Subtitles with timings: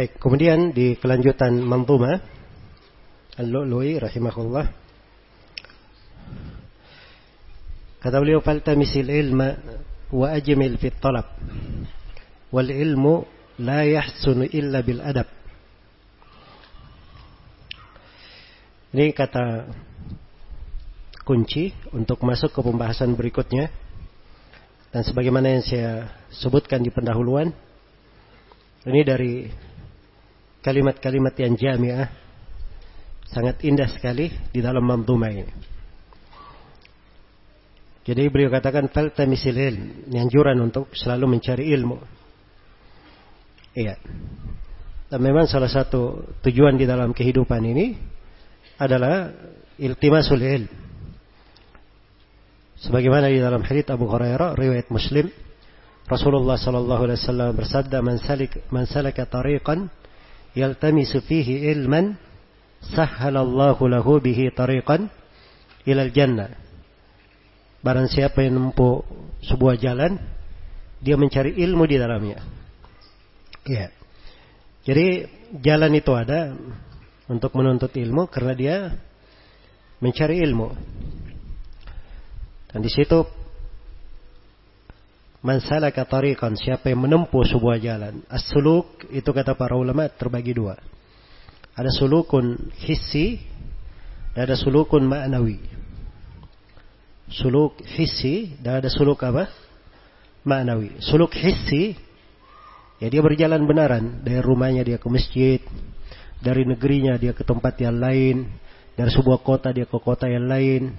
[0.00, 2.24] Baik, kemudian di kelanjutan manzuma
[3.36, 4.64] Al-Lu'lu'i rahimahullah
[8.00, 9.60] kata beliau faltamisil ilma
[10.08, 11.36] wa ajmil fit talab
[12.48, 13.28] wal ilmu
[13.60, 15.28] la yahsunu illa bil adab
[18.96, 19.68] Ini kata
[21.28, 23.68] kunci untuk masuk ke pembahasan berikutnya.
[24.96, 27.52] Dan sebagaimana yang saya sebutkan di pendahuluan,
[28.88, 29.44] ini dari
[30.60, 32.08] kalimat-kalimat yang jamiah,
[33.28, 35.54] sangat indah sekali di dalam manzumah ini.
[38.00, 41.98] Jadi beliau katakan faltamisil ilm, anjuran untuk selalu mencari ilmu.
[43.76, 43.94] Iya.
[45.10, 47.94] Dan memang salah satu tujuan di dalam kehidupan ini
[48.80, 49.30] adalah
[49.78, 50.70] iltimasul ilm.
[52.80, 55.28] Sebagaimana di dalam hadits Abu Hurairah riwayat Muslim,
[56.08, 59.92] Rasulullah sallallahu alaihi wasallam bersabda, "Man salik man salaka tariqan
[60.56, 62.16] yaltamisu fihi ilman,
[62.80, 65.10] sahhalallahu lahu bihi tariqan
[65.84, 66.52] ilal jannah."
[67.80, 69.00] Barang siapa yang menempuh
[69.40, 70.20] sebuah jalan,
[71.00, 72.44] dia mencari ilmu di dalamnya.
[73.64, 73.88] Ya.
[74.84, 75.28] Jadi
[75.64, 76.52] jalan itu ada
[77.28, 78.76] untuk menuntut ilmu karena dia
[80.00, 80.68] mencari ilmu.
[82.68, 83.24] Dan di situ
[85.40, 88.24] mansalaka tariqan siapa yang menempuh sebuah jalan.
[88.28, 90.76] As-suluk itu kata para ulama terbagi dua.
[91.76, 93.40] Ada sulukun hissi
[94.36, 95.58] dan ada sulukun ma'nawi.
[97.30, 99.48] Suluk hissi dan ada suluk apa?
[100.44, 101.00] Ma'nawi.
[101.00, 101.96] Suluk hissi
[103.00, 105.60] ya dia berjalan benaran dari rumahnya dia ke masjid,
[106.42, 108.44] dari negerinya dia ke tempat yang lain,
[108.92, 110.92] dari sebuah kota dia ke kota yang lain.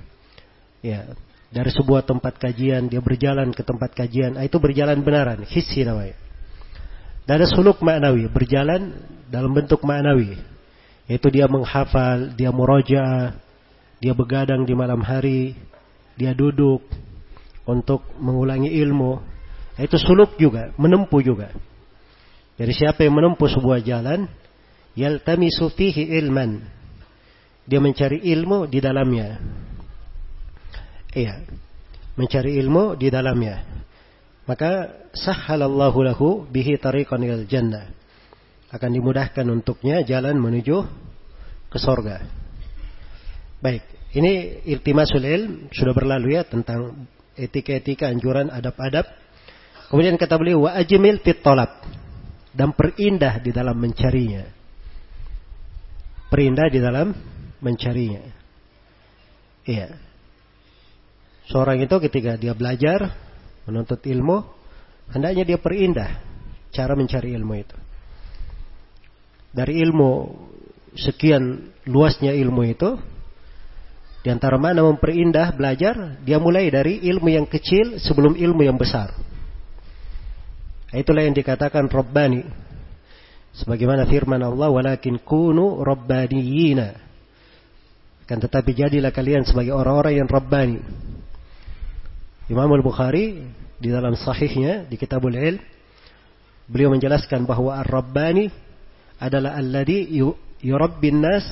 [0.81, 1.13] Ya,
[1.51, 6.15] dari sebuah tempat kajian dia berjalan ke tempat kajian, ah, itu berjalan benaran, hissi namanya.
[7.27, 8.95] Dan ada suluk maknawi, berjalan
[9.27, 10.39] dalam bentuk maknawi.
[11.11, 13.35] Yaitu dia menghafal, dia muroja,
[13.99, 15.53] dia begadang di malam hari,
[16.15, 16.87] dia duduk
[17.67, 19.19] untuk mengulangi ilmu.
[19.75, 21.51] Itu suluk juga, menempuh juga.
[22.55, 24.29] Jadi siapa yang menempuh sebuah jalan,
[24.95, 26.63] yaltamisu fihi ilman.
[27.67, 29.37] Dia mencari ilmu di dalamnya.
[31.11, 31.43] Iya.
[32.15, 33.63] Mencari ilmu di dalamnya.
[34.47, 37.87] Maka sahhalallahu lahu bihi tariqan ilal jannah.
[38.71, 40.77] Akan dimudahkan untuknya jalan menuju
[41.71, 42.23] ke sorga.
[43.59, 43.83] Baik,
[44.15, 49.07] ini iltimasul ilm sudah berlalu ya tentang etika-etika, anjuran, adab-adab.
[49.91, 51.43] Kemudian kata beliau wa ajmil fit
[52.51, 54.61] dan perindah di dalam mencarinya
[56.31, 57.11] perindah di dalam
[57.59, 58.23] mencarinya.
[59.67, 59.99] Iya.
[61.51, 63.11] Seorang itu ketika dia belajar
[63.67, 64.47] menuntut ilmu,
[65.11, 66.23] hendaknya dia perindah
[66.71, 67.77] cara mencari ilmu itu.
[69.51, 70.11] Dari ilmu
[70.95, 72.95] sekian luasnya ilmu itu,
[74.23, 79.11] di antara mana memperindah belajar, dia mulai dari ilmu yang kecil sebelum ilmu yang besar.
[80.95, 82.47] Itulah yang dikatakan Rabbani.
[83.51, 86.95] Sebagaimana firman Allah, walakin kunu rabbaniyina.
[88.23, 90.79] Kan tetapi jadilah kalian sebagai orang-orang yang rabbani.
[92.51, 93.39] Imam Al-Bukhari
[93.79, 95.63] di dalam sahihnya di Kitabul Ilm
[96.67, 98.51] beliau menjelaskan bahwa ar-rabbani
[99.15, 100.11] adalah alladhi
[100.59, 101.47] yurabbin nas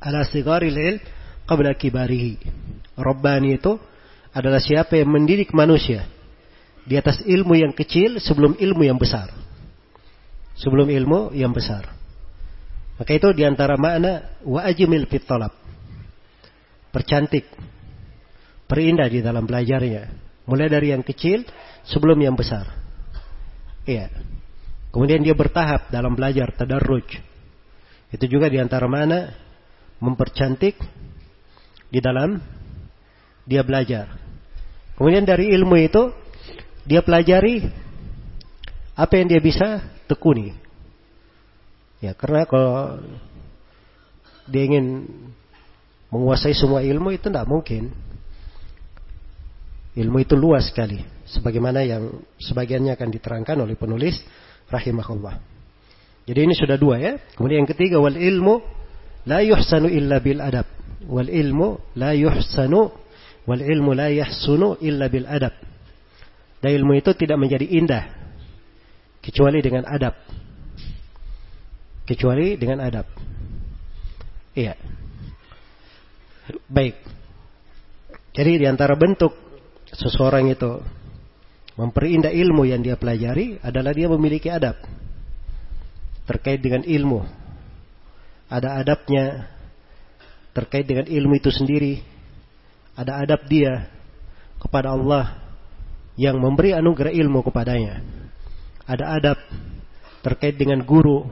[0.00, 1.04] ala sigaril ilm
[1.44, 2.40] qabla kibarihi.
[2.96, 3.76] Rabbani itu
[4.32, 6.08] adalah siapa yang mendidik manusia
[6.88, 9.28] di atas ilmu yang kecil sebelum ilmu yang besar
[10.58, 11.86] sebelum ilmu yang besar.
[12.98, 15.22] Maka itu di antara makna wa ajmil fit.
[16.90, 17.46] Percantik,
[18.68, 20.28] perindah di dalam belajarnya.
[20.44, 21.44] Mulai dari yang kecil
[21.88, 22.68] sebelum yang besar.
[23.88, 24.12] Iya.
[24.92, 27.04] Kemudian dia bertahap dalam belajar tadarruj.
[28.08, 29.32] Itu juga di antara mana
[30.00, 30.76] mempercantik
[31.88, 32.40] di dalam
[33.44, 34.16] dia belajar.
[34.96, 36.12] Kemudian dari ilmu itu
[36.88, 37.68] dia pelajari
[38.96, 40.56] apa yang dia bisa tekuni.
[42.00, 42.98] Ya, karena kalau
[44.48, 45.04] dia ingin
[46.08, 47.92] menguasai semua ilmu itu tidak mungkin.
[49.98, 54.14] Ilmu itu luas sekali, sebagaimana yang sebagiannya akan diterangkan oleh penulis
[54.70, 55.42] rahimahullah.
[56.22, 57.18] Jadi ini sudah dua ya.
[57.34, 58.62] Kemudian yang ketiga wal ilmu
[59.26, 60.70] la yuhsanu illa bil adab.
[61.08, 62.94] Wal ilmu la yuhsanu
[63.48, 65.56] wal ilmu la yahsunu illa bil adab.
[66.60, 68.04] Dan ilmu itu tidak menjadi indah
[69.24, 70.14] kecuali dengan adab.
[72.04, 73.08] Kecuali dengan adab.
[74.52, 74.76] Iya.
[76.68, 76.96] Baik.
[78.36, 79.47] Jadi di antara bentuk
[79.98, 80.78] seseorang itu
[81.74, 84.78] memperindah ilmu yang dia pelajari adalah dia memiliki adab.
[86.28, 87.24] terkait dengan ilmu.
[88.52, 89.48] Ada adabnya
[90.52, 92.04] terkait dengan ilmu itu sendiri.
[92.92, 93.88] Ada adab dia
[94.60, 95.40] kepada Allah
[96.20, 98.04] yang memberi anugerah ilmu kepadanya.
[98.84, 99.38] Ada adab
[100.20, 101.24] terkait dengan guru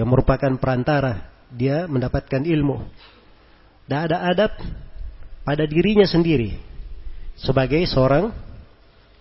[0.00, 2.88] yang merupakan perantara dia mendapatkan ilmu.
[3.84, 4.56] Dan ada adab
[5.44, 6.67] pada dirinya sendiri
[7.38, 8.34] sebagai seorang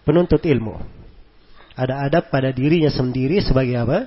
[0.01, 0.77] penuntut ilmu.
[1.77, 3.99] Ada adab pada dirinya sendiri sebagai apa?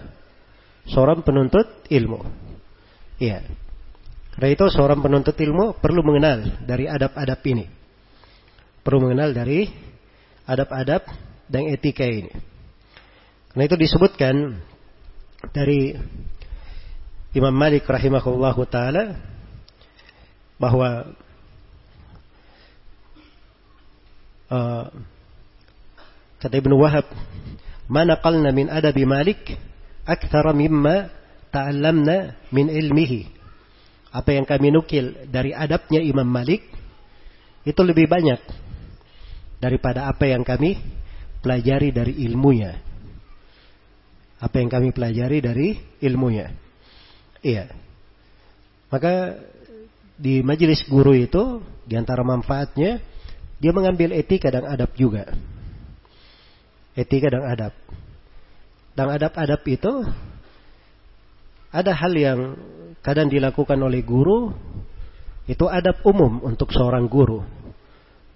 [0.91, 2.27] Seorang penuntut ilmu.
[3.23, 3.47] Iya.
[4.35, 7.67] Karena itu seorang penuntut ilmu perlu mengenal dari adab-adab ini.
[8.83, 9.71] Perlu mengenal dari
[10.49, 11.07] adab-adab
[11.47, 12.33] dan etika ini.
[13.53, 14.59] Karena itu disebutkan
[15.55, 15.95] dari
[17.31, 19.05] Imam Malik rahimahullah taala
[20.59, 21.15] bahwa
[24.50, 24.91] uh,
[26.43, 27.06] kata Ibnu Wahab
[27.91, 29.55] mana qalna min adabi Malik
[30.05, 31.11] akthar mimma
[31.55, 33.41] ta'allamna min ilmihi
[34.11, 36.67] apa yang kami nukil dari adabnya Imam Malik
[37.62, 38.43] itu lebih banyak
[39.62, 40.81] daripada apa yang kami
[41.44, 42.75] pelajari dari ilmunya.
[44.41, 45.69] Apa yang kami pelajari dari
[46.00, 46.49] ilmunya.
[47.44, 47.69] Iya.
[48.91, 49.37] Maka
[50.17, 52.99] di majelis guru itu di antara manfaatnya
[53.61, 55.29] dia mengambil etika dan adab juga.
[56.97, 57.77] Etika dan adab.
[58.97, 59.93] Dan adab-adab itu
[61.71, 62.41] ada hal yang
[63.05, 64.51] kadang dilakukan oleh guru
[65.47, 67.45] itu adab umum untuk seorang guru.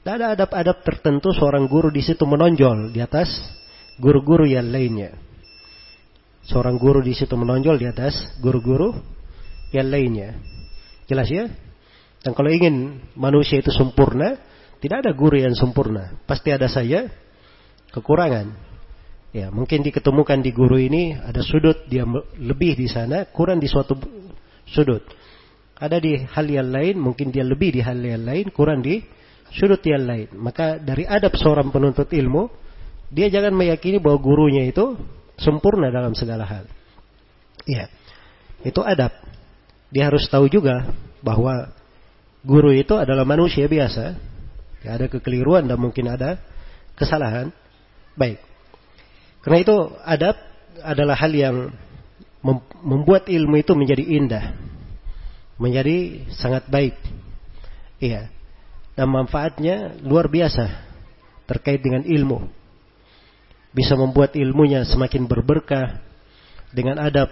[0.04, 3.32] Tidak ada adab-adab tertentu seorang guru di situ menonjol di atas
[3.96, 5.16] guru-guru yang lainnya.
[6.44, 8.92] Seorang guru di situ menonjol di atas guru-guru
[9.72, 10.36] yang lainnya.
[11.08, 11.48] Jelas ya?
[12.20, 14.36] Dan kalau ingin manusia itu sempurna,
[14.84, 16.12] tidak ada guru yang sempurna.
[16.28, 17.08] Pasti ada saja
[17.88, 18.52] kekurangan.
[19.32, 22.04] Ya, mungkin diketemukan di guru ini ada sudut dia
[22.36, 23.96] lebih di sana, kurang di suatu
[24.68, 25.00] sudut.
[25.80, 29.00] Ada di hal yang lain, mungkin dia lebih di hal yang lain, kurang di
[29.56, 30.28] sudut yang lain.
[30.36, 32.52] Maka dari adab seorang penuntut ilmu,
[33.08, 35.00] dia jangan meyakini bahwa gurunya itu
[35.40, 36.68] sempurna dalam segala hal.
[37.64, 37.88] Iya.
[38.60, 39.16] Itu adab.
[39.88, 40.92] Dia harus tahu juga
[41.24, 41.72] bahwa
[42.44, 44.33] guru itu adalah manusia biasa.
[44.84, 46.36] Ya, ada kekeliruan dan mungkin ada
[46.94, 47.48] kesalahan.
[48.14, 48.38] Baik.
[49.40, 50.36] Karena itu adab
[50.84, 51.72] adalah hal yang
[52.84, 54.44] membuat ilmu itu menjadi indah.
[55.56, 56.94] Menjadi sangat baik.
[57.98, 58.34] Iya
[58.94, 60.70] dan manfaatnya luar biasa
[61.50, 62.46] terkait dengan ilmu.
[63.74, 65.98] Bisa membuat ilmunya semakin berberkah
[66.70, 67.26] dengan adab,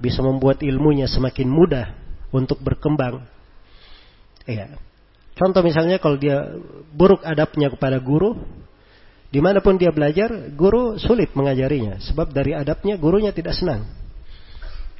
[0.00, 1.92] bisa membuat ilmunya semakin mudah
[2.32, 3.28] untuk berkembang.
[4.48, 4.80] Iya.
[5.32, 6.44] Contoh misalnya kalau dia
[6.92, 8.36] buruk adabnya kepada guru,
[9.32, 11.96] di mana pun dia belajar, guru sulit mengajarinya.
[12.04, 13.88] Sebab dari adabnya gurunya tidak senang.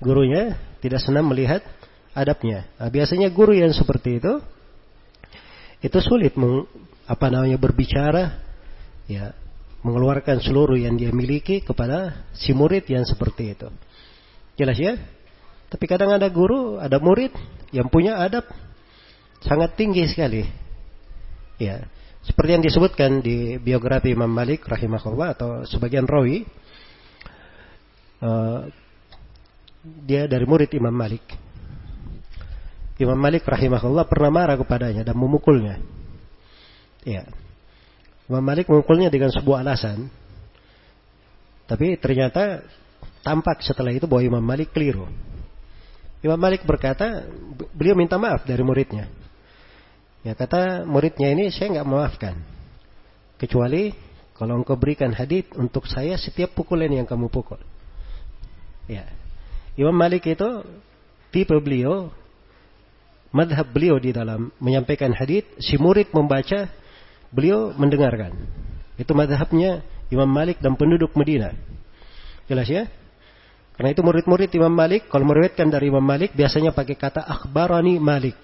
[0.00, 1.60] Gurunya tidak senang melihat
[2.16, 2.64] adabnya.
[2.80, 4.40] Nah, biasanya guru yang seperti itu
[5.82, 6.64] itu sulit meng,
[7.04, 8.40] apa namanya berbicara
[9.10, 9.34] ya
[9.82, 13.68] mengeluarkan seluruh yang dia miliki kepada si murid yang seperti itu.
[14.54, 14.94] Jelas ya?
[15.68, 17.34] Tapi kadang ada guru, ada murid
[17.74, 18.46] yang punya adab
[19.46, 20.42] sangat tinggi sekali.
[21.60, 21.86] Ya,
[22.22, 26.46] seperti yang disebutkan di biografi Imam Malik rahimahullah atau sebagian rawi
[28.22, 28.70] uh,
[29.82, 31.22] dia dari murid Imam Malik.
[33.02, 35.82] Imam Malik rahimahullah pernah marah kepadanya dan memukulnya.
[37.02, 37.26] Ya.
[38.30, 40.06] Imam Malik memukulnya dengan sebuah alasan.
[41.66, 42.62] Tapi ternyata
[43.26, 45.10] tampak setelah itu bahwa Imam Malik keliru.
[46.22, 47.26] Imam Malik berkata,
[47.74, 49.10] beliau minta maaf dari muridnya.
[50.22, 52.34] Ya kata muridnya ini saya nggak memaafkan.
[53.38, 53.90] Kecuali
[54.38, 57.58] kalau engkau berikan hadit untuk saya setiap pukulan yang kamu pukul.
[58.86, 59.06] Ya.
[59.74, 60.62] Imam Malik itu
[61.34, 62.12] tipe beliau
[63.32, 66.68] madhab beliau di dalam menyampaikan hadith, si murid membaca,
[67.32, 68.36] beliau mendengarkan.
[69.00, 69.80] Itu madhabnya
[70.12, 71.56] Imam Malik dan penduduk Medina.
[72.46, 72.84] Jelas ya?
[73.72, 78.36] Karena itu murid-murid Imam Malik, kalau meriwayatkan dari Imam Malik, biasanya pakai kata akhbarani Malik.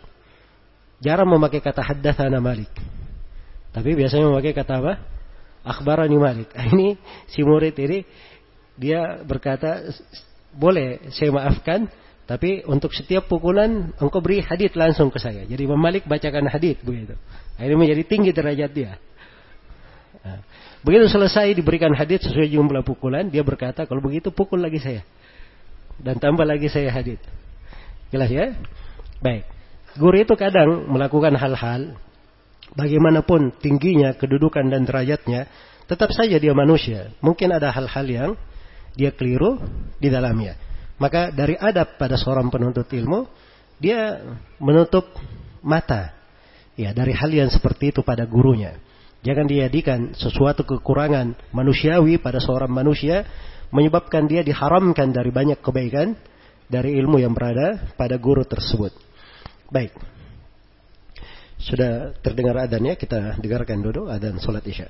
[0.98, 2.70] Jarang memakai kata haddathana Malik.
[3.70, 4.92] Tapi biasanya memakai kata apa?
[5.62, 6.48] Akhbarani Malik.
[6.74, 6.98] Ini
[7.30, 8.02] si murid ini,
[8.74, 9.86] dia berkata,
[10.54, 11.86] boleh saya maafkan,
[12.26, 15.46] tapi untuk setiap pukulan engkau beri hadit langsung ke saya.
[15.46, 17.14] Jadi Imam Malik bacakan hadit begitu.
[17.54, 18.92] Akhirnya menjadi tinggi derajat dia.
[20.22, 20.42] Nah,
[20.82, 25.02] begitu selesai diberikan hadit sesuai jumlah pukulan, dia berkata kalau begitu pukul lagi saya.
[25.98, 27.18] Dan tambah lagi saya hadit.
[28.14, 28.54] Jelas ya?
[29.18, 29.57] Baik.
[29.98, 31.98] Guru itu kadang melakukan hal-hal
[32.78, 35.50] bagaimanapun tingginya kedudukan dan derajatnya,
[35.90, 37.10] tetap saja dia manusia.
[37.18, 38.30] Mungkin ada hal-hal yang
[38.94, 39.58] dia keliru
[39.98, 40.54] di dalamnya.
[41.02, 43.26] Maka dari adab pada seorang penuntut ilmu,
[43.78, 44.22] dia
[44.58, 45.06] menutup
[45.62, 46.14] mata
[46.78, 48.78] ya dari hal yang seperti itu pada gurunya.
[49.26, 53.26] Jangan dijadikan sesuatu kekurangan manusiawi pada seorang manusia
[53.74, 56.14] menyebabkan dia diharamkan dari banyak kebaikan
[56.70, 59.07] dari ilmu yang berada pada guru tersebut.
[59.68, 59.92] Baik.
[61.58, 64.88] Sudah terdengar adanya, kita dengarkan dulu adan salat Isya.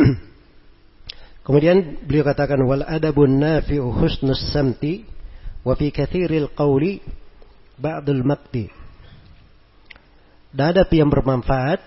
[1.46, 5.04] Kemudian beliau katakan wal adabun nafi'u husnus samti
[5.64, 7.00] wa fi kathiril qawli
[7.80, 8.68] ba'dul makti.
[10.52, 11.80] Adab yang bermanfaat.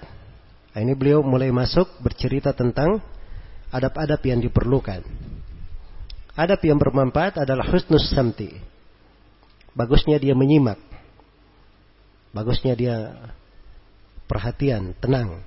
[0.74, 2.98] Nah, ini beliau mulai masuk bercerita tentang
[3.70, 5.06] adab-adab yang diperlukan.
[6.34, 8.58] Adab yang bermanfaat adalah husnus samti.
[9.78, 10.82] Bagusnya dia menyimak.
[12.34, 13.30] Bagusnya dia
[14.26, 15.46] perhatian, tenang.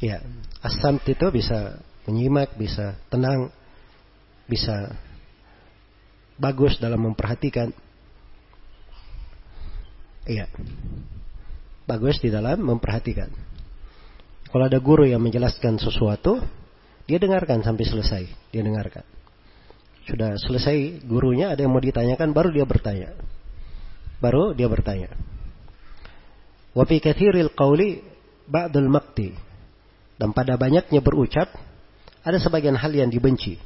[0.00, 0.24] Ya,
[0.64, 1.76] asam itu bisa
[2.08, 3.52] menyimak, bisa tenang,
[4.48, 4.96] bisa
[6.40, 7.68] bagus dalam memperhatikan.
[10.24, 10.48] Iya.
[11.84, 13.28] Bagus di dalam memperhatikan.
[14.50, 16.40] Kalau ada guru yang menjelaskan sesuatu,
[17.04, 18.22] dia dengarkan sampai selesai.
[18.50, 19.04] Dia dengarkan.
[20.08, 23.14] Sudah selesai gurunya, ada yang mau ditanyakan, baru dia bertanya.
[24.18, 25.12] Baru dia bertanya.
[26.72, 28.00] Wa fi kathiril qawli
[28.48, 29.49] ba'dul maqti.
[30.20, 31.48] Dan pada banyaknya berucap,
[32.20, 33.56] ada sebagian hal yang dibenci.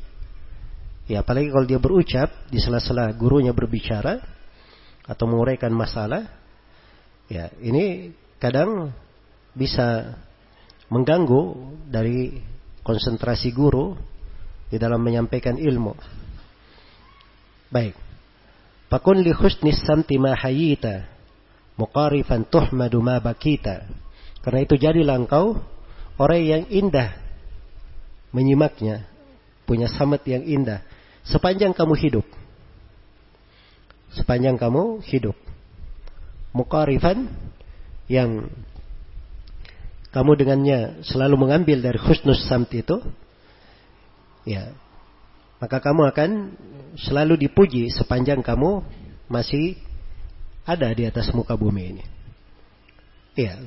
[1.11, 4.23] Ya, apalagi kalau dia berucap di sela-sela gurunya berbicara
[5.03, 6.31] atau menguraikan masalah,
[7.27, 8.95] ya ini kadang
[9.51, 10.15] bisa
[10.95, 12.39] mengganggu dari
[12.87, 13.99] konsentrasi guru
[14.71, 15.93] di dalam menyampaikan ilmu.
[17.75, 17.99] Baik.
[18.87, 21.11] Fakun li husnis samti ma hayita
[21.75, 23.91] muqarifan tuhmadu ma bakita.
[24.39, 25.74] Karena itu jadilah engkau
[26.21, 27.15] orang yang indah
[28.35, 29.07] menyimaknya,
[29.65, 30.83] punya samet yang indah
[31.25, 32.27] sepanjang kamu hidup.
[34.15, 35.35] Sepanjang kamu hidup.
[36.55, 37.27] Muqarifan
[38.07, 38.47] yang
[40.15, 43.03] kamu dengannya selalu mengambil dari husnus samt itu,
[44.47, 44.71] ya,
[45.59, 46.31] maka kamu akan
[46.95, 48.87] selalu dipuji sepanjang kamu
[49.27, 49.75] masih
[50.63, 52.05] ada di atas muka bumi ini.
[53.35, 53.59] Ya,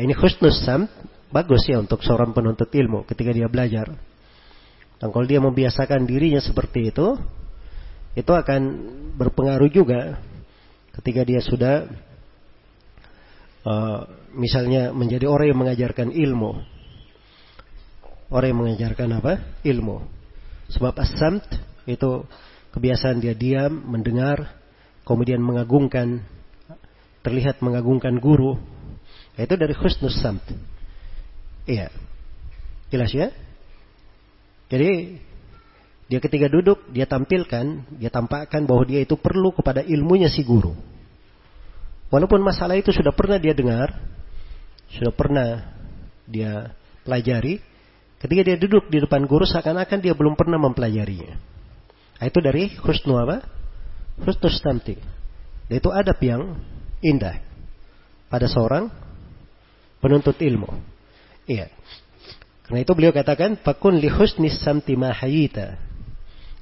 [0.00, 0.88] ini husnus samt
[1.34, 3.90] bagus ya untuk seorang penuntut ilmu ketika dia belajar.
[5.02, 7.18] Dan kalau dia membiasakan dirinya seperti itu,
[8.14, 8.62] itu akan
[9.18, 10.22] berpengaruh juga
[10.94, 11.90] ketika dia sudah
[13.66, 14.06] uh,
[14.38, 16.62] misalnya menjadi orang yang mengajarkan ilmu.
[18.30, 19.32] Orang yang mengajarkan apa?
[19.66, 20.06] Ilmu.
[20.70, 21.44] Sebab asamt
[21.84, 22.24] itu
[22.72, 24.54] kebiasaan dia diam, mendengar,
[25.02, 26.22] kemudian mengagungkan,
[27.26, 28.56] terlihat mengagungkan guru.
[29.34, 30.73] Itu dari khusnus samt.
[31.64, 31.88] Iya.
[32.92, 33.32] Jelas ya?
[34.68, 35.20] Jadi
[36.04, 40.76] dia ketika duduk, dia tampilkan, dia tampakkan bahwa dia itu perlu kepada ilmunya si guru.
[42.12, 43.96] Walaupun masalah itu sudah pernah dia dengar,
[44.92, 45.74] sudah pernah
[46.28, 47.58] dia pelajari,
[48.20, 51.34] ketika dia duduk di depan guru seakan-akan dia belum pernah mempelajarinya.
[52.20, 53.42] Nah, itu dari husnu apa?
[54.22, 54.96] Husnu stamti.
[55.66, 56.60] Dan itu adab yang
[57.00, 57.40] indah
[58.28, 58.92] pada seorang
[59.98, 60.93] penuntut ilmu.
[61.44, 61.68] Iya.
[62.64, 65.76] Karena itu beliau katakan, "Fakun li husnis samti ma hayita."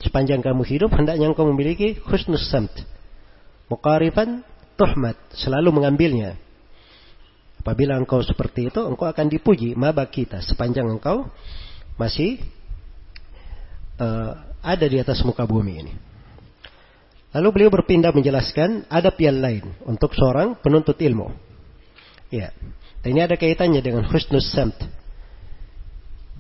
[0.03, 2.75] Sepanjang kamu hidup hendaknya engkau memiliki husnus samt.
[3.71, 4.43] Muqarifan
[4.75, 6.35] tuhmat, selalu mengambilnya.
[7.63, 11.31] Apabila engkau seperti itu, engkau akan dipuji mabak kita sepanjang engkau
[11.95, 12.43] masih
[14.03, 15.95] uh, ada di atas muka bumi ini.
[17.31, 21.31] Lalu beliau berpindah menjelaskan adab yang lain untuk seorang penuntut ilmu.
[22.35, 22.51] Ya,
[23.03, 24.79] dan ini ada kaitannya dengan husnus samt.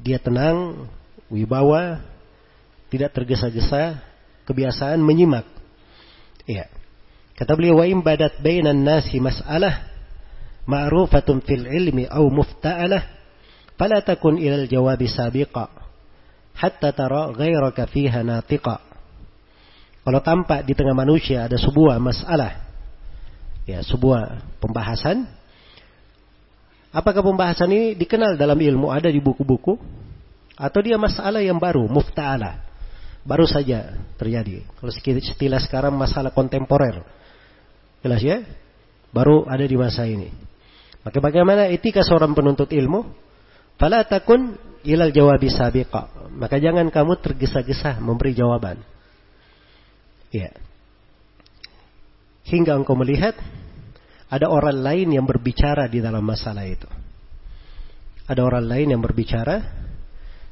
[0.02, 0.86] Dia tenang,
[1.26, 2.02] wibawa,
[2.90, 3.98] tidak tergesa-gesa,
[4.46, 5.46] kebiasaan menyimak.
[6.46, 6.70] Ya.
[7.34, 9.90] Kata beliau wa badat bainan nasi mas'alah
[10.66, 13.02] ma'rufatun fil ilmi au mufta'alah
[13.74, 15.66] fala takun ila al-jawabi sabiqa
[16.54, 18.78] hatta tara ghairaka fiha natiqa
[20.06, 22.62] kalau tampak di tengah manusia ada sebuah masalah
[23.66, 25.26] ya sebuah pembahasan
[26.92, 29.74] apakah pembahasan ini dikenal dalam ilmu ada di buku-buku
[30.54, 32.60] atau dia masalah yang baru mufta'alah
[33.26, 37.00] baru saja terjadi kalau istilah sekarang masalah kontemporer
[38.04, 38.44] jelas ya
[39.10, 40.52] baru ada di masa ini
[41.02, 43.02] maka bagaimana etika seorang penuntut ilmu?
[43.74, 44.54] Fala takun
[44.86, 46.30] ilal jawabi sabiqa.
[46.30, 48.78] Maka jangan kamu tergesa-gesa memberi jawaban.
[50.30, 50.54] Ya.
[52.46, 53.34] Hingga engkau melihat
[54.32, 56.88] ada orang lain yang berbicara di dalam masalah itu.
[58.24, 59.60] Ada orang lain yang berbicara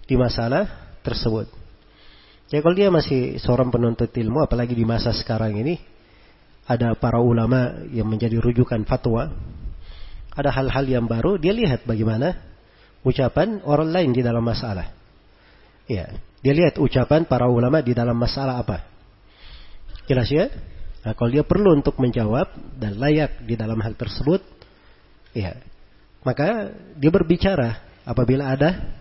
[0.04, 0.68] di masalah
[1.00, 1.48] tersebut.
[2.52, 5.80] Ya kalau dia masih seorang penuntut ilmu, apalagi di masa sekarang ini,
[6.68, 9.32] ada para ulama yang menjadi rujukan fatwa,
[10.36, 12.36] ada hal-hal yang baru, dia lihat bagaimana
[13.00, 14.92] ucapan orang lain di dalam masalah.
[15.88, 18.84] Ya, dia lihat ucapan para ulama di dalam masalah apa.
[20.04, 20.52] Jelas ya?
[21.00, 24.44] Nah, kalau dia perlu untuk menjawab dan layak di dalam hal tersebut,
[25.32, 25.56] ya,
[26.20, 29.00] maka dia berbicara apabila ada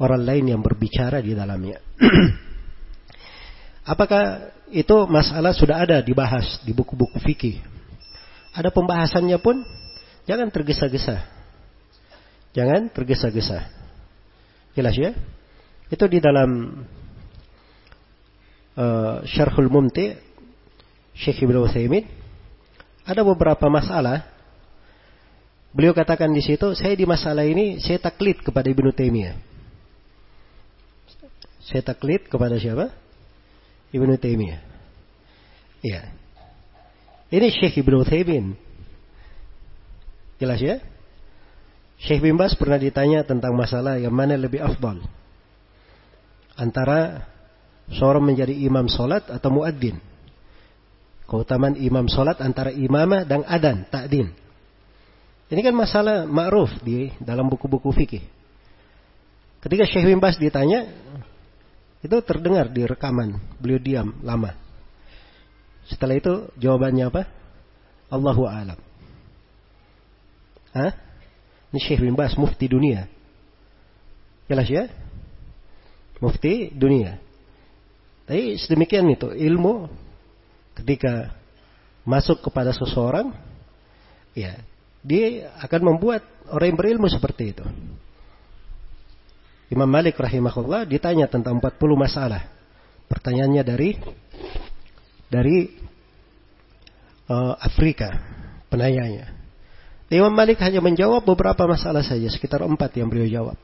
[0.00, 1.78] orang lain yang berbicara di dalamnya.
[3.92, 7.60] Apakah itu masalah sudah ada dibahas di buku-buku fikih?
[8.56, 9.60] Ada pembahasannya pun
[10.22, 11.18] Jangan tergesa-gesa.
[12.54, 13.66] Jangan tergesa-gesa.
[14.76, 15.10] Jelas ya?
[15.90, 16.50] Itu di dalam
[18.78, 20.14] uh, Syarhul Mumti
[21.16, 22.08] Syekh Ibnu Utsaimin
[23.02, 24.24] ada beberapa masalah.
[25.72, 29.36] Beliau katakan di situ, saya di masalah ini saya taklid kepada Ibnu Taimiyah.
[31.64, 32.92] Saya taklid kepada siapa?
[33.92, 34.60] Ibnu Taimiyah.
[35.80, 36.02] Iya.
[37.32, 38.52] Ini Syekh Ibnu Utsaimin
[40.42, 40.82] Jelas ya?
[42.02, 44.98] Syekh bin Bas pernah ditanya tentang masalah yang mana lebih afdal.
[46.58, 47.30] Antara
[47.94, 50.02] seorang menjadi imam solat atau muadzin.
[51.26, 54.30] Keutamaan imam sholat antara imamah dan adan, takdin.
[55.52, 58.24] Ini kan masalah ma'ruf di dalam buku-buku fikih.
[59.62, 60.88] Ketika Syekh bin Bas ditanya,
[62.02, 63.38] itu terdengar di rekaman.
[63.62, 64.56] Beliau diam lama.
[65.86, 67.22] Setelah itu jawabannya apa?
[68.10, 68.80] Allahu a'lam.
[70.72, 70.92] Hah?
[71.70, 73.06] Ini Syekh bin Bas, mufti dunia.
[74.50, 74.88] Jelas ya?
[76.18, 77.20] Mufti dunia.
[78.26, 79.86] Tapi sedemikian itu ilmu
[80.78, 81.34] ketika
[82.02, 83.32] masuk kepada seseorang,
[84.32, 84.58] ya
[85.02, 87.66] dia akan membuat orang yang berilmu seperti itu.
[89.72, 92.44] Imam Malik rahimahullah ditanya tentang 40 masalah.
[93.08, 93.96] Pertanyaannya dari
[95.32, 95.72] dari
[97.28, 98.12] uh, Afrika
[98.68, 99.32] penanyanya.
[100.12, 103.58] Imam Malik hanya menjawab beberapa masalah saja, sekitar empat yang beliau jawab.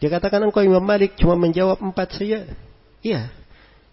[0.00, 2.48] Dia katakan engkau Imam Malik cuma menjawab empat saja.
[3.04, 3.28] Iya,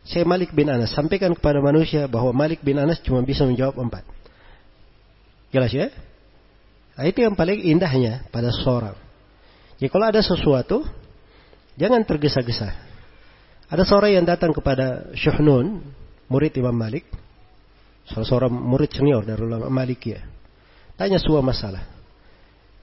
[0.06, 0.94] saya Malik bin Anas.
[0.94, 4.06] Sampaikan kepada manusia bahwa Malik bin Anas cuma bisa menjawab empat.
[5.50, 5.90] Jelas ya?
[6.96, 8.96] Nah, itu yang paling indahnya pada seorang.
[9.82, 10.86] Ya kalau ada sesuatu,
[11.76, 12.72] jangan tergesa-gesa.
[13.66, 15.82] Ada seorang yang datang kepada Syuhnun,
[16.30, 17.10] murid Imam Malik.
[18.06, 20.22] Salah seorang murid senior dari ulama Malik ya.
[20.96, 21.84] Tanya sebuah masalah.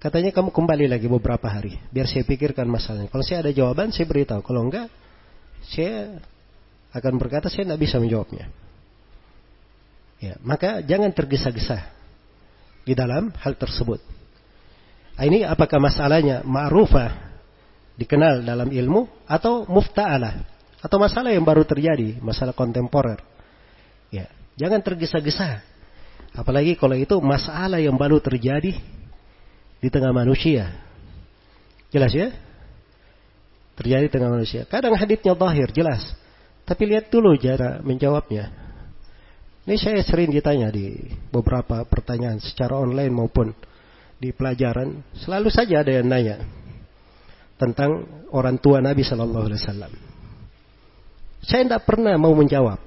[0.02, 1.78] Katanya kamu kembali lagi beberapa hari.
[1.94, 3.06] Biar saya pikirkan masalahnya.
[3.06, 4.42] Kalau saya ada jawaban, saya beritahu.
[4.42, 4.90] Kalau enggak,
[5.62, 6.18] saya
[6.92, 8.52] akan berkata saya tidak bisa menjawabnya.
[10.22, 11.83] Ya, maka jangan tergesa-gesa
[12.87, 13.98] di dalam hal tersebut.
[15.18, 17.11] Ah, ini apakah masalahnya ma'rufah
[17.98, 20.46] dikenal dalam ilmu atau mufta'alah
[20.78, 23.18] atau masalah yang baru terjadi, masalah kontemporer.
[24.14, 25.64] Ya, jangan tergesa-gesa.
[26.33, 28.78] Apalagi kalau itu masalah yang baru terjadi
[29.83, 30.70] di tengah manusia.
[31.92, 32.33] Jelas ya?
[33.76, 34.64] Terjadi di tengah manusia.
[34.64, 36.21] Kadang haditnya zahir, jelas.
[36.62, 38.62] Tapi lihat dulu cara menjawabnya.
[39.62, 40.98] Ini saya sering ditanya di
[41.31, 43.55] beberapa pertanyaan secara online maupun
[44.18, 46.42] di pelajaran selalu saja ada yang nanya
[47.59, 49.92] tentang orang tua Nabi Shallallahu Alaihi Wasallam.
[51.42, 52.79] Saya tidak pernah mau menjawab.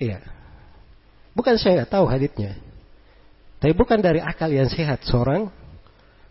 [0.00, 0.20] Iya,
[1.36, 2.56] bukan saya nggak tahu haditnya,
[3.60, 5.52] tapi bukan dari akal yang sehat seorang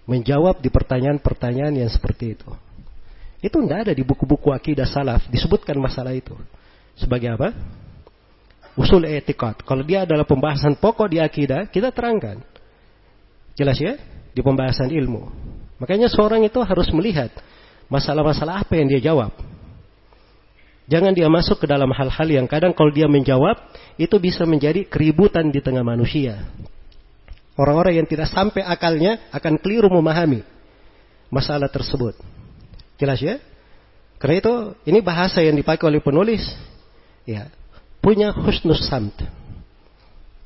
[0.10, 2.50] menjawab di pertanyaan-pertanyaan yang seperti itu.
[3.42, 6.38] Itu tidak ada di buku-buku akidah salaf disebutkan masalah itu.
[6.94, 7.58] Sebagai apa?
[8.78, 9.66] Usul etikat.
[9.66, 12.40] Kalau dia adalah pembahasan pokok di akidah, kita terangkan.
[13.58, 13.98] Jelas ya?
[14.32, 15.28] Di pembahasan ilmu.
[15.82, 17.34] Makanya seorang itu harus melihat
[17.90, 19.34] masalah-masalah apa yang dia jawab.
[20.88, 23.58] Jangan dia masuk ke dalam hal-hal yang kadang kalau dia menjawab
[23.98, 26.46] itu bisa menjadi keributan di tengah manusia.
[27.58, 30.46] Orang-orang yang tidak sampai akalnya akan keliru memahami
[31.32, 32.16] masalah tersebut.
[33.02, 33.42] Jelas ya?
[34.22, 34.54] Karena itu
[34.86, 36.46] ini bahasa yang dipakai oleh penulis
[37.26, 37.50] ya,
[38.06, 39.18] punya husnus samt.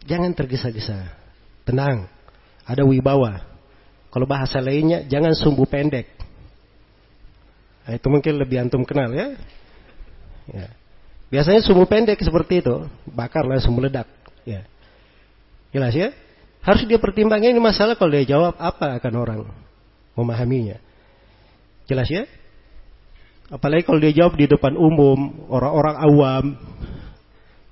[0.08, 1.12] Jangan tergesa-gesa.
[1.68, 2.08] Tenang
[2.64, 3.44] ada wibawa.
[4.16, 6.08] Kalau bahasa lainnya, jangan sumbu pendek.
[7.84, 9.36] Nah, itu mungkin lebih antum kenal ya.
[10.56, 10.72] ya.
[11.28, 14.08] Biasanya sumbu pendek seperti itu, bakar langsung meledak.
[14.48, 14.64] Ya.
[15.76, 16.16] Jelas ya?
[16.64, 19.40] Harus dia pertimbangkan ini masalah kalau dia jawab apa akan orang
[20.16, 20.80] memahaminya.
[21.86, 22.24] Jelas ya?
[23.50, 26.46] Apalagi kalau dia jawab di depan umum, orang-orang awam.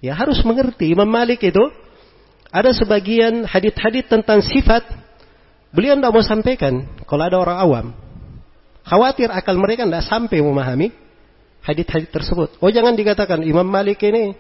[0.04, 0.94] Ya harus mengerti.
[0.94, 1.64] Imam Malik itu
[2.54, 4.86] ada sebagian hadit-hadit tentang sifat
[5.74, 7.86] beliau tidak mau sampaikan kalau ada orang awam.
[8.86, 10.94] Khawatir akal mereka tidak sampai memahami
[11.66, 12.62] hadit-hadit tersebut.
[12.62, 14.38] Oh jangan dikatakan Imam Malik ini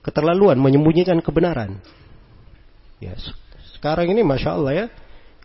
[0.00, 1.82] keterlaluan menyembunyikan kebenaran.
[3.02, 3.18] Ya,
[3.76, 4.86] sekarang ini masya Allah ya,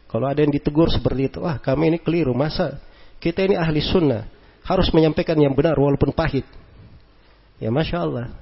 [0.06, 2.78] kalau ada yang ditegur seperti itu, wah kami ini keliru masa
[3.18, 4.37] kita ini ahli sunnah
[4.68, 6.44] harus menyampaikan yang benar walaupun pahit.
[7.58, 8.36] Ya masya Allah.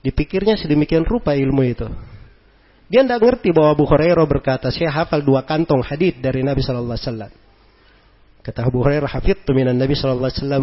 [0.00, 1.84] Dipikirnya sedemikian rupa ilmu itu.
[2.90, 6.96] Dia tidak ngerti bahwa Abu Hurairah berkata, saya hafal dua kantong hadis dari Nabi Shallallahu
[6.96, 7.32] Alaihi Wasallam.
[8.40, 10.62] Kata Abu Hurairah, hafid minan Nabi Shallallahu Alaihi Wasallam.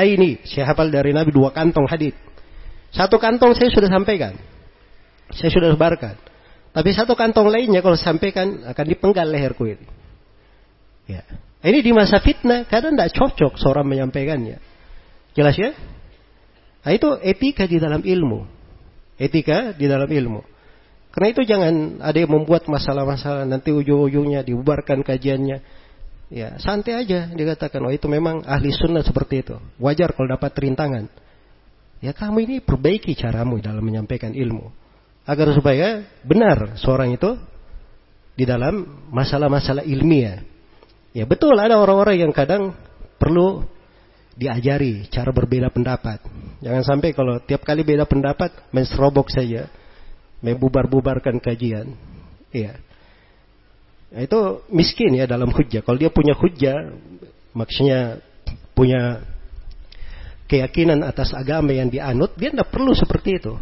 [0.00, 2.16] Ini, saya hafal dari Nabi dua kantong hadis.
[2.94, 4.38] Satu kantong saya sudah sampaikan,
[5.34, 6.16] saya sudah sebarkan.
[6.72, 9.84] Tapi satu kantong lainnya kalau sampaikan akan dipenggal leherku ini.
[11.10, 11.26] Ya.
[11.64, 14.60] Ini di masa fitnah, kadang tidak cocok seorang menyampaikannya.
[15.32, 15.72] Jelas ya?
[16.86, 18.46] Nah, itu etika di dalam ilmu.
[19.16, 20.44] Etika di dalam ilmu.
[21.16, 25.58] Karena itu jangan ada yang membuat masalah-masalah nanti ujung-ujungnya dibubarkan kajiannya.
[26.28, 29.56] Ya, santai aja dikatakan, oh itu memang ahli sunnah seperti itu.
[29.80, 31.08] Wajar kalau dapat rintangan.
[32.04, 34.68] Ya kamu ini perbaiki caramu dalam menyampaikan ilmu.
[35.24, 37.34] Agar supaya benar seorang itu
[38.36, 40.44] di dalam masalah-masalah ilmiah.
[41.16, 42.76] Ya betul ada orang-orang yang kadang
[43.16, 43.64] perlu
[44.36, 46.20] diajari cara berbeda pendapat.
[46.60, 49.64] Jangan sampai kalau tiap kali beda pendapat menserobok saja,
[50.44, 51.96] membubar-bubarkan kajian.
[52.52, 52.76] Iya.
[54.12, 55.80] Nah, itu miskin ya dalam hujah.
[55.80, 56.92] Kalau dia punya hujah,
[57.56, 58.20] maksudnya
[58.76, 59.24] punya
[60.52, 63.56] keyakinan atas agama yang dianut, dia tidak perlu seperti itu.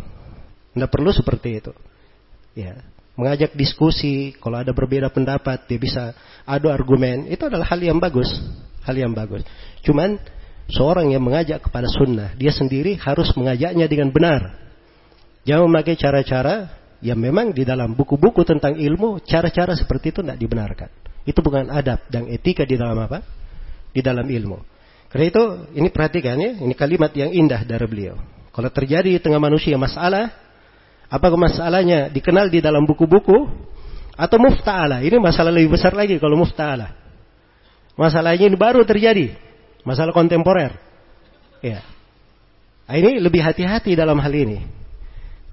[0.74, 1.72] Tidak perlu seperti itu.
[2.58, 2.82] Ya,
[3.14, 6.02] mengajak diskusi, kalau ada berbeda pendapat, dia bisa
[6.42, 8.28] adu argumen, itu adalah hal yang bagus,
[8.82, 9.46] hal yang bagus.
[9.86, 10.18] Cuman
[10.66, 14.58] seorang yang mengajak kepada sunnah, dia sendiri harus mengajaknya dengan benar.
[15.46, 16.72] Jangan memakai cara-cara
[17.04, 20.88] yang memang di dalam buku-buku tentang ilmu, cara-cara seperti itu tidak dibenarkan.
[21.24, 23.20] Itu bukan adab dan etika di dalam apa?
[23.94, 24.58] Di dalam ilmu.
[25.12, 25.42] Karena itu,
[25.78, 28.18] ini perhatikan ya, ini kalimat yang indah dari beliau.
[28.50, 30.43] Kalau terjadi di tengah manusia masalah,
[31.08, 33.48] apa masalahnya dikenal di dalam buku-buku
[34.14, 35.04] atau mufta'ala?
[35.04, 36.94] Ini masalah lebih besar lagi kalau mufta'ala.
[37.94, 39.34] Masalahnya ini baru terjadi.
[39.86, 40.74] Masalah kontemporer.
[41.62, 41.84] Ya.
[42.84, 44.60] Nah, ini lebih hati-hati dalam hal ini.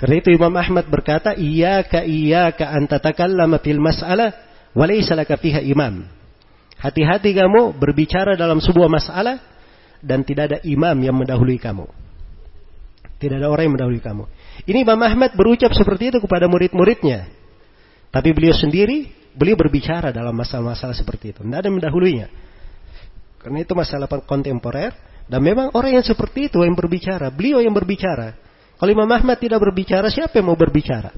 [0.01, 4.33] Karena itu Imam Ahmad berkata, "Iyyaka iyyaka an tatakallama fil mas'alah
[4.73, 4.89] wa
[5.37, 6.09] fiha imam."
[6.81, 9.37] Hati-hati kamu berbicara dalam sebuah masalah
[10.01, 11.85] dan tidak ada imam yang mendahului kamu.
[13.21, 14.23] Tidak ada orang yang mendahului kamu.
[14.65, 17.29] Ini Imam Ahmad berucap seperti itu kepada murid-muridnya.
[18.09, 21.45] Tapi beliau sendiri, beliau berbicara dalam masalah-masalah seperti itu.
[21.45, 22.33] Tidak ada mendahulunya.
[23.37, 24.97] Karena itu masalah kontemporer.
[25.29, 27.29] Dan memang orang yang seperti itu yang berbicara.
[27.29, 28.33] Beliau yang berbicara.
[28.81, 31.13] Kalau Imam Ahmad tidak berbicara, siapa yang mau berbicara?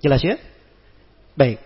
[0.00, 0.40] Jelas ya?
[1.36, 1.60] Baik.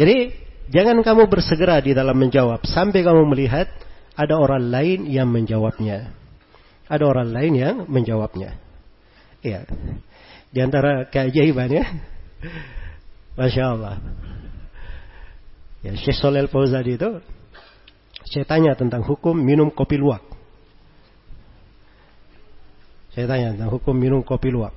[0.00, 0.32] Jadi,
[0.72, 2.64] jangan kamu bersegera di dalam menjawab.
[2.64, 3.68] Sampai kamu melihat
[4.16, 6.16] ada orang lain yang menjawabnya.
[6.88, 8.67] Ada orang lain yang menjawabnya.
[9.44, 9.64] Ya.
[10.50, 11.84] Di antara keajaibannya.
[13.38, 13.96] Masya Allah.
[15.78, 17.22] Ya, Syekh Solel Fauzadi itu
[18.28, 20.20] saya tanya tentang hukum minum kopi luwak.
[23.14, 24.74] Saya tanya tentang hukum minum kopi luwak.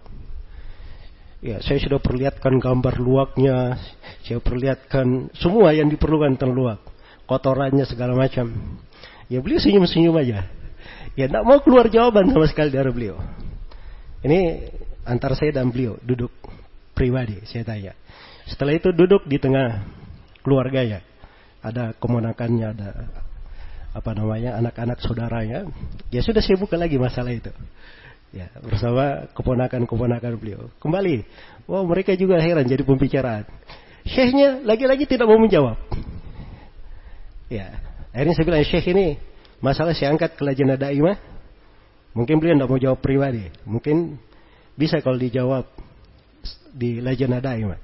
[1.42, 3.82] Ya, saya sudah perlihatkan gambar luwaknya,
[4.22, 6.80] saya perlihatkan semua yang diperlukan tentang luwak,
[7.26, 8.78] kotorannya segala macam.
[9.26, 10.46] Ya beliau senyum-senyum aja.
[11.18, 13.18] Ya tidak mau keluar jawaban sama sekali dari beliau.
[14.22, 14.70] Ini
[15.06, 16.30] antara saya dan beliau duduk
[16.94, 17.94] pribadi, saya tanya.
[18.46, 19.82] Setelah itu duduk di tengah
[20.46, 21.02] keluarganya.
[21.62, 22.90] Ada kemonakannya, ada
[23.92, 25.70] apa namanya anak-anak saudaranya.
[26.10, 27.54] Ya sudah saya buka lagi masalah itu.
[28.32, 30.72] Ya bersama keponakan-keponakan beliau.
[30.80, 31.28] Kembali.
[31.68, 33.44] Wow mereka juga heran jadi pembicaraan.
[34.08, 35.78] Syekhnya lagi-lagi tidak mau menjawab.
[37.52, 37.78] Ya
[38.16, 39.20] akhirnya saya bilang syekh ini
[39.60, 41.20] masalah saya angkat ke lajnah daimah
[42.12, 44.20] mungkin beliau tidak mau jawab pribadi mungkin
[44.76, 45.68] bisa kalau dijawab
[46.72, 47.80] di lajnah daimah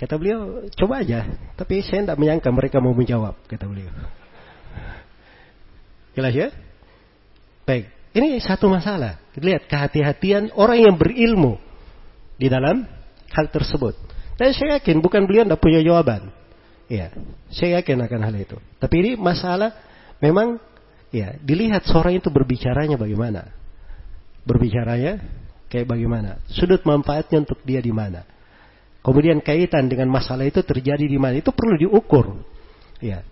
[0.00, 3.92] kata beliau coba aja tapi saya tidak menyangka mereka mau menjawab kata beliau
[6.14, 6.48] Jelas ya?
[7.66, 7.90] Baik.
[8.14, 9.18] Ini satu masalah.
[9.34, 11.58] Lihat kehati-hatian orang yang berilmu
[12.38, 12.86] di dalam
[13.34, 13.98] hal tersebut.
[14.38, 16.30] Dan saya yakin bukan beliau tidak punya jawaban.
[16.86, 17.10] Ya,
[17.50, 18.56] saya yakin akan hal itu.
[18.78, 19.74] Tapi ini masalah
[20.22, 20.62] memang
[21.14, 23.54] ya dilihat seorang itu berbicaranya bagaimana.
[24.42, 25.22] Berbicaranya
[25.70, 26.42] kayak bagaimana.
[26.50, 28.26] Sudut manfaatnya untuk dia di mana.
[29.04, 31.38] Kemudian kaitan dengan masalah itu terjadi di mana.
[31.38, 32.42] Itu perlu diukur.
[32.98, 33.22] Ya,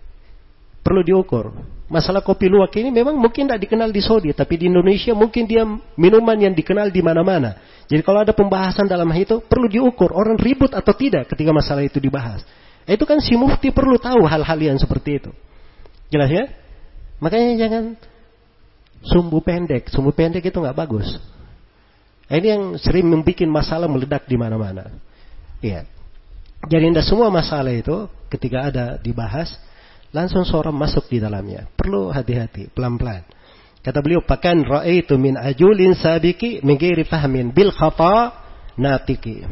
[0.85, 1.49] perlu diukur.
[1.91, 5.65] Masalah kopi luwak ini memang mungkin tidak dikenal di Saudi, tapi di Indonesia mungkin dia
[5.97, 7.57] minuman yang dikenal di mana-mana.
[7.85, 11.85] Jadi kalau ada pembahasan dalam hal itu, perlu diukur orang ribut atau tidak ketika masalah
[11.85, 12.41] itu dibahas.
[12.83, 15.31] Itu kan si mufti perlu tahu hal-hal yang seperti itu.
[16.11, 16.45] Jelas ya?
[17.23, 17.83] Makanya jangan
[18.99, 19.87] sumbu pendek.
[19.87, 21.07] Sumbu pendek itu nggak bagus.
[22.27, 24.91] Ini yang sering membuat masalah meledak di mana-mana.
[25.63, 25.87] Iya.
[26.67, 29.55] Jadi tidak semua masalah itu ketika ada dibahas
[30.11, 31.67] langsung seorang masuk di dalamnya.
[31.75, 33.23] Perlu hati-hati, pelan-pelan.
[33.83, 38.31] Kata beliau, "Pakan ra'aitu min ajulin sabiki min ghairi fahmin bil khata
[38.79, 39.43] natiki."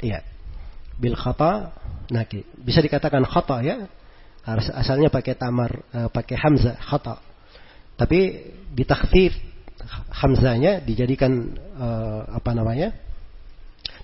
[0.00, 0.24] Iya.
[0.96, 1.72] Bil khata
[2.08, 2.44] naki.
[2.56, 3.84] Bisa dikatakan khata ya.
[4.44, 7.20] Harus asalnya pakai tamar, uh, pakai hamzah khata.
[7.96, 9.36] Tapi ditakhfif
[10.08, 12.96] hamzahnya dijadikan uh, apa namanya?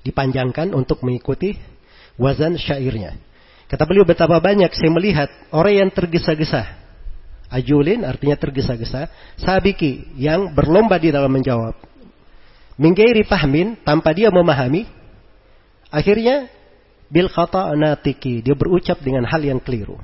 [0.07, 1.59] dipanjangkan untuk mengikuti
[2.14, 3.18] wazan syairnya.
[3.66, 6.62] Kata beliau betapa banyak saya melihat orang yang tergesa-gesa.
[7.51, 9.11] Ajulin artinya tergesa-gesa.
[9.35, 11.75] Sabiki yang berlomba di dalam menjawab.
[12.79, 14.87] Minggairi fahmin tanpa dia memahami.
[15.90, 16.46] Akhirnya
[17.11, 18.46] bil kata natiki.
[18.46, 19.99] Dia berucap dengan hal yang keliru.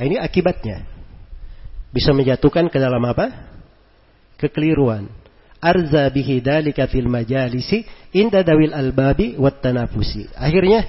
[0.00, 0.88] Nah, ini akibatnya.
[1.92, 3.28] Bisa menjatuhkan ke dalam apa?
[4.40, 5.04] Kekeliruan.
[5.60, 7.84] Arza bihi dalika fil majalisi
[8.16, 10.24] inda dawil albabi wat tanafusi.
[10.32, 10.88] Akhirnya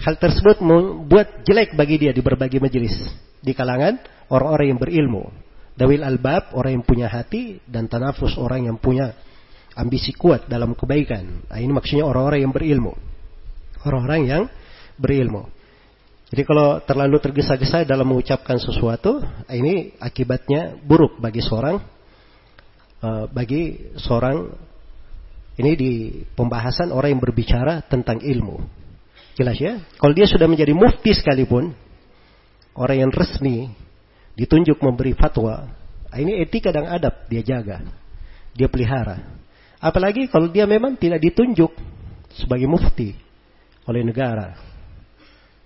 [0.00, 2.96] Hal tersebut membuat jelek bagi dia di berbagai majelis
[3.44, 4.00] di kalangan
[4.32, 5.24] orang-orang yang berilmu
[5.76, 9.16] Dawil albab orang yang punya hati dan tanafus orang yang punya
[9.72, 11.48] ambisi kuat dalam kebaikan.
[11.48, 12.92] Nah, ini maksudnya orang-orang yang berilmu.
[13.88, 14.42] Orang-orang yang
[15.00, 15.48] berilmu.
[16.30, 19.18] Jadi kalau terlalu tergesa-gesa dalam mengucapkan sesuatu,
[19.50, 21.82] ini akibatnya buruk bagi seorang
[23.02, 24.46] uh, bagi seorang
[25.58, 25.92] ini di
[26.38, 28.62] pembahasan orang yang berbicara tentang ilmu.
[29.34, 29.82] Jelas ya?
[29.98, 31.74] Kalau dia sudah menjadi mufti sekalipun,
[32.78, 33.66] orang yang resmi
[34.38, 35.66] ditunjuk memberi fatwa,
[36.08, 37.82] nah, ini etika dan adab dia jaga,
[38.54, 39.18] dia pelihara.
[39.82, 41.74] Apalagi kalau dia memang tidak ditunjuk
[42.38, 43.18] sebagai mufti
[43.90, 44.69] oleh negara.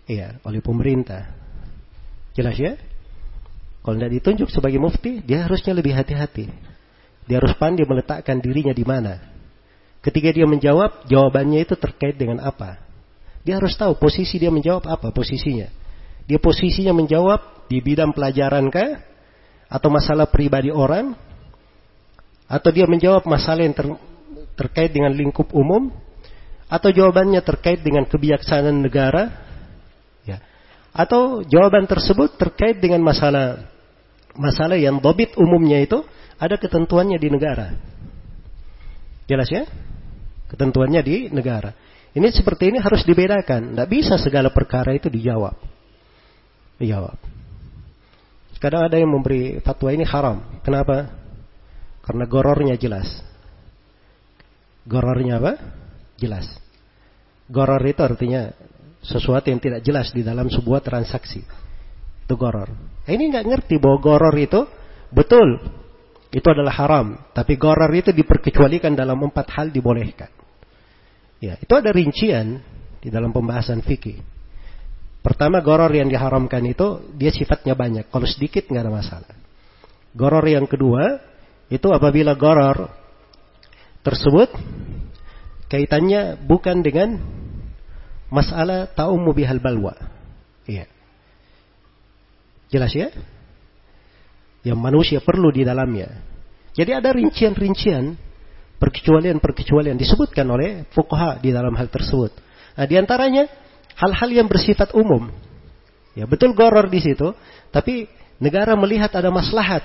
[0.04, 1.32] Iya, oleh pemerintah.
[2.36, 2.76] Jelas ya?
[3.84, 6.48] Kalau tidak ditunjuk sebagai mufti, dia harusnya lebih hati-hati.
[7.24, 9.20] Dia harus pandai meletakkan dirinya di mana.
[10.04, 12.80] Ketika dia menjawab, jawabannya itu terkait dengan apa.
[13.44, 15.68] Dia harus tahu posisi dia menjawab apa posisinya.
[16.24, 19.04] Dia posisinya menjawab di bidang pelajaran kah?
[19.68, 21.12] Atau masalah pribadi orang?
[22.48, 23.88] Atau dia menjawab masalah yang ter,
[24.56, 25.92] terkait dengan lingkup umum?
[26.68, 29.43] Atau jawabannya terkait dengan kebijaksanaan negara?
[30.94, 33.66] Atau jawaban tersebut terkait dengan masalah
[34.38, 36.06] masalah yang dobit umumnya itu
[36.38, 37.74] ada ketentuannya di negara.
[39.26, 39.66] Jelas ya?
[40.46, 41.74] Ketentuannya di negara.
[42.14, 43.74] Ini seperti ini harus dibedakan.
[43.74, 45.58] Tidak bisa segala perkara itu dijawab.
[46.78, 47.18] Dijawab.
[48.62, 50.40] Kadang ada yang memberi fatwa ini haram.
[50.64, 51.10] Kenapa?
[52.00, 53.20] Karena gorornya jelas.
[54.88, 55.52] Gorornya apa?
[56.16, 56.48] Jelas.
[57.50, 58.56] Goror itu artinya
[59.04, 61.44] sesuatu yang tidak jelas di dalam sebuah transaksi.
[62.24, 62.72] Itu goror.
[62.72, 64.64] Nah, ini nggak ngerti bahwa goror itu
[65.12, 65.60] betul.
[66.32, 67.20] Itu adalah haram.
[67.36, 70.32] Tapi goror itu diperkecualikan dalam empat hal dibolehkan.
[71.38, 72.64] Ya, itu ada rincian
[73.04, 74.24] di dalam pembahasan fikih.
[75.20, 78.08] Pertama goror yang diharamkan itu dia sifatnya banyak.
[78.08, 79.36] Kalau sedikit nggak ada masalah.
[80.16, 81.20] Goror yang kedua
[81.68, 82.92] itu apabila goror
[84.04, 84.52] tersebut
[85.72, 87.33] kaitannya bukan dengan
[88.32, 89.96] masalah ta'ummu bihal balwa.
[90.64, 90.88] Iya.
[92.72, 93.12] Jelas ya?
[94.64, 96.08] Yang manusia perlu di dalamnya.
[96.74, 98.16] Jadi ada rincian-rincian
[98.80, 102.34] perkecualian-perkecualian disebutkan oleh fuqaha di dalam hal tersebut.
[102.74, 103.46] Nah, di antaranya
[103.94, 105.30] hal-hal yang bersifat umum.
[106.18, 107.34] Ya, betul goror di situ,
[107.70, 108.10] tapi
[108.42, 109.82] negara melihat ada maslahat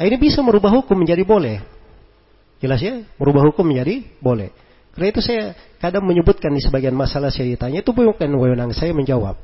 [0.00, 1.60] Nah, ini bisa merubah hukum menjadi boleh.
[2.56, 3.04] Jelas ya?
[3.20, 4.48] Merubah hukum menjadi boleh.
[4.94, 9.38] Karena itu saya kadang menyebutkan di sebagian masalah saya ditanya, itu bukan wewenang saya menjawab.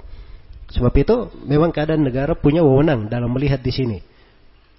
[0.66, 3.98] Sebab itu memang keadaan negara punya wewenang dalam melihat di sini.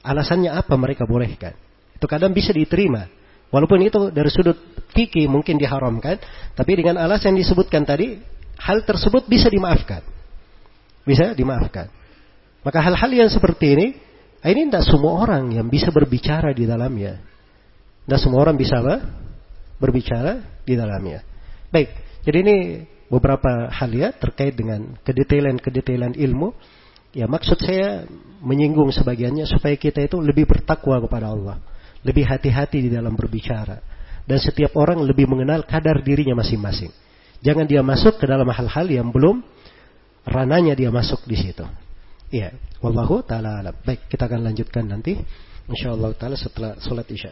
[0.04, 1.56] Alasannya apa mereka bolehkan.
[1.96, 3.08] Itu kadang bisa diterima.
[3.48, 4.60] Walaupun itu dari sudut
[4.92, 6.20] fikih mungkin diharamkan,
[6.52, 8.20] tapi dengan alasan yang disebutkan tadi,
[8.60, 10.04] hal tersebut bisa dimaafkan.
[11.08, 11.88] Bisa dimaafkan.
[12.68, 13.88] Maka hal-hal yang seperti ini
[14.44, 17.24] ini tidak semua orang yang bisa berbicara di dalamnya.
[18.04, 19.27] Tidak semua orang bisa apa?
[19.78, 21.22] Berbicara di dalamnya.
[21.70, 21.94] Baik,
[22.26, 22.58] jadi ini
[23.08, 26.52] beberapa hal ya terkait dengan kedetailan-kedetailan ilmu.
[27.16, 28.06] Ya maksud saya
[28.44, 31.58] menyinggung sebagiannya supaya kita itu lebih bertakwa kepada Allah.
[32.06, 33.80] Lebih hati-hati di dalam berbicara.
[34.28, 36.92] Dan setiap orang lebih mengenal kadar dirinya masing-masing.
[37.40, 39.40] Jangan dia masuk ke dalam hal-hal yang belum
[40.28, 41.64] rananya dia masuk di situ.
[42.28, 42.52] Iya,
[42.84, 43.76] wallahu taala alam.
[43.88, 45.16] Baik, kita akan lanjutkan nanti
[45.72, 47.32] insyaallah taala setelah salat Isya.